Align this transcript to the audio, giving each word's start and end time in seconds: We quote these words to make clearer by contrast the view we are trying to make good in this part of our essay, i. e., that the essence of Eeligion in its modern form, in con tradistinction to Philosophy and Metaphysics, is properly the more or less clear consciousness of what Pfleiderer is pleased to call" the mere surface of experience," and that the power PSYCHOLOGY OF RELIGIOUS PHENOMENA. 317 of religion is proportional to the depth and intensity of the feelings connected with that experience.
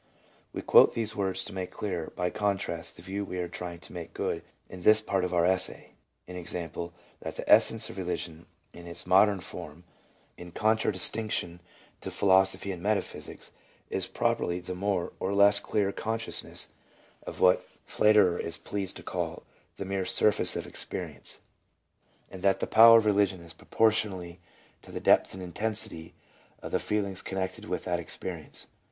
We 0.51 0.63
quote 0.63 0.95
these 0.95 1.15
words 1.15 1.43
to 1.43 1.53
make 1.53 1.69
clearer 1.69 2.11
by 2.15 2.31
contrast 2.31 2.95
the 2.95 3.03
view 3.03 3.23
we 3.23 3.37
are 3.37 3.47
trying 3.47 3.81
to 3.81 3.93
make 3.93 4.15
good 4.15 4.41
in 4.67 4.81
this 4.81 4.99
part 4.99 5.23
of 5.23 5.31
our 5.31 5.45
essay, 5.45 5.91
i. 6.27 6.31
e., 6.31 6.89
that 7.19 7.35
the 7.35 7.47
essence 7.47 7.87
of 7.87 7.97
Eeligion 7.97 8.45
in 8.73 8.87
its 8.87 9.05
modern 9.05 9.41
form, 9.41 9.83
in 10.37 10.53
con 10.53 10.75
tradistinction 10.75 11.59
to 12.01 12.09
Philosophy 12.09 12.71
and 12.71 12.81
Metaphysics, 12.81 13.51
is 13.91 14.07
properly 14.07 14.59
the 14.59 14.73
more 14.73 15.13
or 15.19 15.35
less 15.35 15.59
clear 15.59 15.91
consciousness 15.91 16.69
of 17.27 17.39
what 17.39 17.59
Pfleiderer 17.85 18.39
is 18.39 18.57
pleased 18.57 18.97
to 18.97 19.03
call" 19.03 19.43
the 19.77 19.85
mere 19.85 20.05
surface 20.05 20.55
of 20.55 20.65
experience," 20.65 21.41
and 22.31 22.41
that 22.41 22.59
the 22.59 22.65
power 22.65 22.99
PSYCHOLOGY 22.99 22.99
OF 22.99 23.15
RELIGIOUS 23.41 23.53
PHENOMENA. 23.53 23.69
317 23.69 24.09
of 24.09 24.15
religion 24.15 24.33
is 24.33 24.33
proportional 24.33 24.37
to 24.81 24.91
the 24.91 24.99
depth 24.99 25.33
and 25.35 25.43
intensity 25.43 26.15
of 26.63 26.71
the 26.71 26.79
feelings 26.79 27.21
connected 27.21 27.65
with 27.65 27.83
that 27.83 27.99
experience. 27.99 28.65